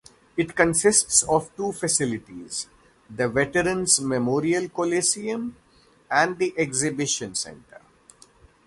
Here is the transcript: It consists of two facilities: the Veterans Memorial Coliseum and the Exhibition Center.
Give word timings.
It 0.35 0.55
consists 0.55 1.21
of 1.21 1.55
two 1.55 1.73
facilities: 1.73 2.67
the 3.07 3.29
Veterans 3.29 4.01
Memorial 4.01 4.67
Coliseum 4.69 5.55
and 6.09 6.39
the 6.39 6.55
Exhibition 6.57 7.35
Center. 7.35 7.81